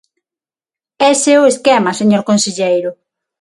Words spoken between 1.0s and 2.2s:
¡Ese é o esquema,